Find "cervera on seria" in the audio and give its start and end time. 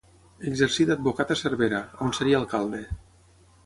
1.43-2.43